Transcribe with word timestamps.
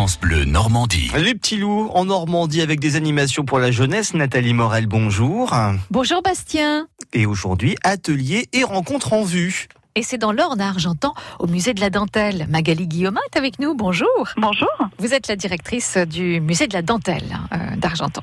France 0.00 0.18
Bleu 0.18 0.46
Normandie. 0.46 1.10
Les 1.14 1.34
petits 1.34 1.58
loups 1.58 1.90
en 1.92 2.06
Normandie 2.06 2.62
avec 2.62 2.80
des 2.80 2.96
animations 2.96 3.44
pour 3.44 3.58
la 3.58 3.70
jeunesse. 3.70 4.14
Nathalie 4.14 4.54
Morel, 4.54 4.86
bonjour. 4.86 5.54
Bonjour 5.90 6.22
Bastien. 6.22 6.88
Et 7.12 7.26
aujourd'hui, 7.26 7.76
atelier 7.82 8.48
et 8.54 8.64
rencontre 8.64 9.12
en 9.12 9.24
vue. 9.24 9.68
Et 9.96 10.04
c'est 10.04 10.18
dans 10.18 10.30
l'Orne 10.30 10.60
à 10.60 10.68
Argentan, 10.68 11.14
au 11.40 11.48
musée 11.48 11.74
de 11.74 11.80
la 11.80 11.90
dentelle. 11.90 12.46
Magali 12.48 12.86
Guillaume 12.86 13.18
est 13.26 13.36
avec 13.36 13.58
nous. 13.58 13.74
Bonjour. 13.74 14.28
Bonjour. 14.36 14.68
Vous 14.98 15.14
êtes 15.14 15.26
la 15.26 15.34
directrice 15.34 15.98
du 15.98 16.40
musée 16.40 16.68
de 16.68 16.74
la 16.74 16.82
dentelle 16.82 17.24
euh, 17.52 17.56
d'Argentan. 17.76 18.22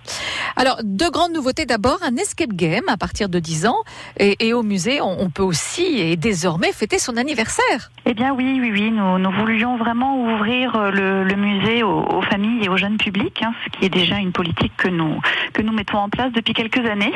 Alors, 0.55 0.79
deux 0.85 1.09
grandes 1.09 1.33
nouveautés. 1.33 1.65
D'abord, 1.65 1.99
un 2.03 2.15
escape 2.15 2.53
game 2.53 2.85
à 2.87 2.95
partir 2.95 3.27
de 3.27 3.39
10 3.39 3.67
ans. 3.67 3.83
Et, 4.17 4.47
et 4.47 4.53
au 4.53 4.63
musée, 4.63 5.01
on, 5.01 5.19
on, 5.19 5.29
peut 5.29 5.43
aussi 5.43 5.99
et 5.99 6.15
désormais 6.15 6.71
fêter 6.71 6.99
son 6.99 7.17
anniversaire. 7.17 7.91
Eh 8.05 8.13
bien 8.13 8.33
oui, 8.33 8.59
oui, 8.61 8.71
oui. 8.71 8.89
Nous, 8.89 9.17
nous 9.17 9.31
voulions 9.31 9.75
vraiment 9.75 10.23
ouvrir 10.23 10.91
le, 10.91 11.25
le 11.25 11.35
musée 11.35 11.83
aux, 11.83 11.99
aux, 11.99 12.21
familles 12.21 12.63
et 12.63 12.69
aux 12.69 12.77
jeunes 12.77 12.97
publics, 12.97 13.43
hein, 13.43 13.53
ce 13.65 13.77
qui 13.77 13.85
est 13.85 13.89
déjà 13.89 14.19
une 14.19 14.31
politique 14.31 14.73
que 14.77 14.87
nous, 14.87 15.19
que 15.51 15.61
nous 15.61 15.73
mettons 15.73 15.97
en 15.97 16.07
place 16.07 16.31
depuis 16.31 16.53
quelques 16.53 16.85
années. 16.89 17.13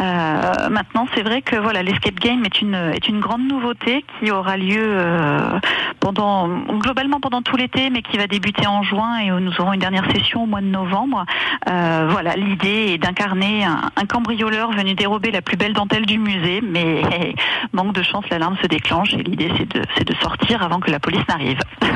Euh, 0.00 0.68
maintenant, 0.70 1.08
c'est 1.16 1.22
vrai 1.22 1.42
que 1.42 1.56
voilà, 1.56 1.82
l'escape 1.82 2.20
game 2.20 2.44
est 2.44 2.60
une, 2.60 2.74
est 2.74 3.08
une 3.08 3.18
grande 3.18 3.48
nouveauté 3.48 3.79
qui 3.84 4.30
aura 4.30 4.56
lieu 4.56 4.82
euh, 4.82 5.58
pendant 6.00 6.48
globalement 6.48 7.20
pendant 7.20 7.42
tout 7.42 7.56
l'été, 7.56 7.90
mais 7.90 8.02
qui 8.02 8.16
va 8.16 8.26
débuter 8.26 8.66
en 8.66 8.82
juin 8.82 9.18
et 9.18 9.32
où 9.32 9.40
nous 9.40 9.52
aurons 9.60 9.72
une 9.72 9.80
dernière 9.80 10.10
session 10.12 10.44
au 10.44 10.46
mois 10.46 10.60
de 10.60 10.66
novembre. 10.66 11.24
Euh, 11.68 12.08
voilà, 12.10 12.36
l'idée 12.36 12.92
est 12.92 12.98
d'incarner 12.98 13.64
un, 13.64 13.90
un, 13.96 14.06
cambrioleur 14.06 14.72
venu 14.72 14.94
dérober 14.94 15.30
la 15.30 15.42
plus 15.42 15.56
belle 15.56 15.72
dentelle 15.72 16.06
du 16.06 16.18
musée, 16.18 16.60
mais 16.62 17.02
manque 17.72 17.92
de 17.92 18.02
chance, 18.02 18.24
l'alarme 18.30 18.56
se 18.62 18.66
déclenche 18.66 19.14
et 19.14 19.22
l'idée 19.22 19.50
c'est 19.56 19.68
de, 19.68 19.82
c'est 19.96 20.06
de 20.06 20.14
sortir 20.16 20.62
avant 20.62 20.80
que 20.80 20.90
la 20.90 21.00
police 21.00 21.26
n'arrive. 21.28 21.58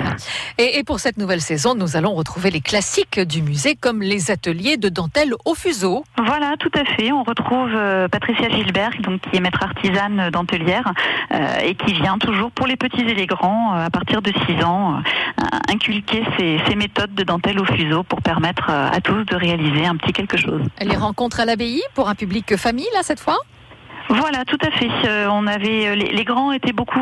Et, 0.58 0.78
et, 0.78 0.84
pour 0.84 1.00
cette 1.00 1.16
nouvelle 1.16 1.40
saison, 1.40 1.74
nous 1.74 1.96
allons 1.96 2.14
retrouver 2.14 2.50
les 2.50 2.60
classiques 2.60 3.18
du 3.18 3.42
musée 3.42 3.74
comme 3.74 4.00
les 4.00 4.30
ateliers 4.30 4.76
de 4.76 4.88
dentelle 4.88 5.34
au 5.44 5.54
fuseau. 5.54 6.04
Voilà, 6.16 6.54
tout 6.58 6.70
à 6.74 6.84
fait. 6.84 7.10
On 7.10 7.24
retrouve 7.24 7.70
euh, 7.74 8.06
Patricia 8.06 8.48
Gilbert, 8.48 8.92
donc 9.00 9.20
qui 9.20 9.36
est 9.36 9.40
maître 9.40 9.62
artisane 9.62 10.30
dentelière 10.30 10.92
euh, 11.32 11.58
et 11.64 11.73
qui 11.74 11.94
vient 11.94 12.18
toujours 12.18 12.50
pour 12.50 12.66
les 12.66 12.76
petits 12.76 13.02
et 13.02 13.14
les 13.14 13.26
grands 13.26 13.74
euh, 13.74 13.86
à 13.86 13.90
partir 13.90 14.22
de 14.22 14.32
6 14.46 14.64
ans 14.64 15.02
inculquer 15.68 16.22
ces, 16.38 16.74
méthodes 16.76 17.14
de 17.14 17.22
dentelle 17.22 17.58
au 17.58 17.64
fuseau 17.64 18.02
pour 18.02 18.20
permettre 18.22 18.70
à 18.70 19.00
tous 19.00 19.24
de 19.24 19.36
réaliser 19.36 19.86
un 19.86 19.96
petit 19.96 20.12
quelque 20.12 20.36
chose. 20.36 20.60
Les 20.80 20.96
rencontres 20.96 21.40
à 21.40 21.44
l'abbaye 21.44 21.82
pour 21.94 22.08
un 22.08 22.14
public 22.14 22.56
famille 22.56 22.86
là 22.94 23.02
cette 23.02 23.20
fois? 23.20 23.38
Voilà, 24.08 24.44
tout 24.44 24.58
à 24.60 24.70
fait. 24.70 24.90
Euh, 25.06 25.28
on 25.30 25.46
avait 25.46 25.96
les, 25.96 26.12
les, 26.12 26.24
grands 26.24 26.52
étaient 26.52 26.72
beaucoup 26.72 26.98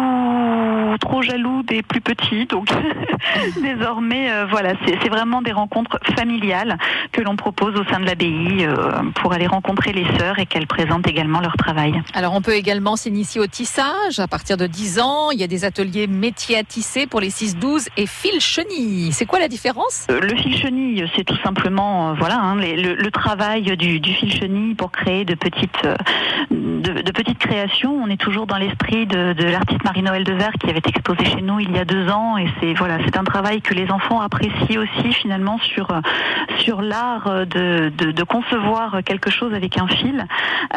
trop 1.00 1.22
jaloux 1.22 1.62
des 1.62 1.82
plus 1.82 2.00
petits, 2.00 2.46
donc 2.46 2.68
désormais, 3.62 4.30
euh, 4.30 4.46
voilà, 4.48 4.74
c'est 4.86 5.08
vraiment 5.08 5.42
des 5.42 5.52
rencontres 5.52 5.98
familiales 6.16 6.78
que 7.10 7.20
l'on 7.20 7.36
propose 7.36 7.74
au 7.74 7.84
sein 7.84 7.98
de 7.98 8.06
l'abbaye 8.06 8.66
euh, 8.66 9.02
pour 9.16 9.32
aller 9.32 9.46
rencontrer 9.46 9.92
les 9.92 10.06
sœurs 10.18 10.38
et 10.38 10.46
qu'elles 10.46 10.66
présentent 10.66 11.08
également 11.08 11.40
leur 11.40 11.56
travail. 11.56 12.00
Alors, 12.14 12.34
on 12.34 12.40
peut 12.40 12.54
également 12.54 12.96
s'initier 12.96 13.40
au 13.40 13.46
tissage 13.46 14.18
à 14.18 14.28
partir 14.28 14.56
de 14.56 14.66
10 14.66 15.00
ans. 15.00 15.30
Il 15.32 15.40
y 15.40 15.44
a 15.44 15.48
des 15.48 15.64
ateliers 15.64 16.06
métiers 16.06 16.58
à 16.58 16.64
tisser 16.64 17.06
pour 17.06 17.20
les 17.20 17.30
6-12 17.30 17.88
et 17.96 18.06
fil 18.06 18.40
chenille. 18.40 19.12
C'est 19.12 19.26
quoi 19.26 19.40
la 19.40 19.48
différence? 19.48 20.06
Le 20.08 20.36
fil 20.36 20.56
chenille, 20.56 21.10
c'est 21.16 21.24
tout 21.24 21.38
simplement, 21.42 22.14
voilà, 22.14 22.38
hein, 22.38 22.56
les, 22.56 22.76
le, 22.76 22.94
le, 22.94 23.10
travail 23.10 23.76
du, 23.76 24.00
du, 24.00 24.12
fil 24.12 24.32
chenille 24.32 24.74
pour 24.74 24.92
créer 24.92 25.24
de 25.24 25.34
petites 25.34 25.86
de, 26.50 26.91
de, 26.92 27.12
petites 27.12 27.38
créations. 27.38 27.94
On 27.94 28.08
est 28.08 28.20
toujours 28.20 28.46
dans 28.46 28.56
l'esprit 28.56 29.06
de, 29.06 29.34
l'artiste 29.50 29.84
Marie-Noël 29.84 30.24
Devers 30.24 30.52
qui 30.60 30.70
avait 30.70 30.82
exposé 30.84 31.24
chez 31.24 31.42
nous 31.42 31.60
il 31.60 31.72
y 31.72 31.78
a 31.78 31.84
deux 31.84 32.08
ans 32.08 32.36
et 32.36 32.46
c'est 32.60 32.74
voilà, 32.74 32.98
c'est 33.04 33.16
un 33.16 33.24
travail 33.24 33.60
que 33.62 33.74
les 33.74 33.90
enfants 33.90 34.20
apprécient 34.20 34.80
aussi 34.80 35.12
finalement 35.12 35.58
sur 35.58 36.82
l'art 36.82 37.46
de, 37.46 38.22
concevoir 38.24 39.02
quelque 39.04 39.30
chose 39.30 39.52
avec 39.52 39.78
un 39.78 39.88
fil. 39.88 40.26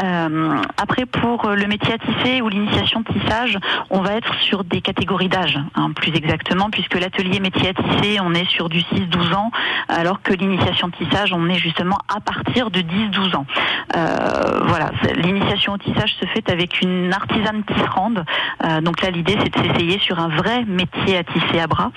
Euh, 0.03 0.57
après 0.81 1.05
pour 1.05 1.49
le 1.49 1.67
métier 1.67 1.93
à 1.93 1.97
tisser 1.97 2.41
ou 2.41 2.49
l'initiation 2.49 3.01
de 3.01 3.19
tissage, 3.19 3.57
on 3.89 4.01
va 4.01 4.13
être 4.13 4.33
sur 4.41 4.63
des 4.63 4.81
catégories 4.81 5.29
d'âge, 5.29 5.59
hein, 5.75 5.91
plus 5.91 6.13
exactement, 6.15 6.69
puisque 6.69 6.95
l'atelier 6.95 7.39
métier 7.39 7.69
à 7.69 7.73
tisser, 7.73 8.19
on 8.21 8.33
est 8.33 8.49
sur 8.49 8.69
du 8.69 8.79
6-12 8.79 9.33
ans, 9.35 9.51
alors 9.87 10.21
que 10.21 10.33
l'initiation 10.33 10.87
de 10.87 10.95
tissage, 10.95 11.33
on 11.33 11.47
est 11.49 11.59
justement 11.59 11.97
à 12.13 12.19
partir 12.19 12.71
de 12.71 12.79
10-12 12.79 13.35
ans. 13.35 13.45
Euh, 13.95 14.61
voilà, 14.65 14.91
l'initiation 15.15 15.73
au 15.73 15.77
tissage 15.77 16.15
se 16.19 16.25
fait 16.27 16.49
avec 16.49 16.81
une 16.81 17.13
artisane 17.13 17.63
tisserande. 17.63 18.25
Euh, 18.63 18.81
donc 18.81 19.01
là, 19.01 19.09
l'idée, 19.09 19.37
c'est 19.41 19.53
de 19.53 19.67
s'essayer 19.67 19.99
sur 19.99 20.19
un 20.19 20.29
vrai 20.29 20.63
métier 20.65 21.17
à 21.17 21.23
tisser 21.23 21.59
à 21.59 21.67
bras, 21.67 21.91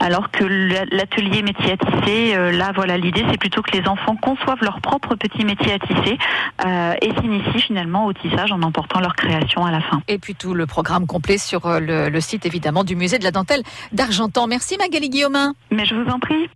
alors 0.00 0.30
que 0.30 0.44
l'atelier 0.44 1.42
métier 1.42 1.72
à 1.72 1.76
tisser, 1.76 2.36
euh, 2.36 2.52
là, 2.52 2.72
voilà, 2.74 2.96
l'idée, 2.96 3.24
c'est 3.30 3.38
plutôt 3.38 3.62
que 3.62 3.76
les 3.76 3.86
enfants 3.88 4.16
conçoivent 4.16 4.62
leur 4.62 4.80
propre 4.80 5.14
petit 5.14 5.44
métier 5.44 5.72
à 5.72 5.78
tisser 5.78 6.18
euh, 6.64 6.94
et 7.00 7.12
s'initient 7.20 7.60
finalement 7.60 8.06
au 8.06 8.12
tissage 8.12 8.52
en 8.52 8.62
emportant 8.62 9.00
leur 9.00 9.14
création 9.16 9.64
à 9.64 9.70
la 9.70 9.80
fin. 9.80 10.02
Et 10.08 10.18
puis 10.18 10.34
tout 10.34 10.54
le 10.54 10.66
programme 10.66 11.06
complet 11.06 11.38
sur 11.38 11.66
euh, 11.66 11.80
le, 11.80 12.08
le 12.08 12.20
site 12.20 12.46
évidemment 12.46 12.84
du 12.84 12.96
musée 12.96 13.18
de 13.18 13.24
la 13.24 13.30
dentelle 13.30 13.62
d'Argentan. 13.92 14.46
Merci 14.46 14.76
Magali 14.78 15.08
Guillaumin. 15.10 15.54
Mais 15.70 15.86
je 15.86 15.94
vous 15.94 16.10
en 16.10 16.18
prie. 16.18 16.48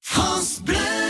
France 0.00 0.62
Bleu 0.64 1.07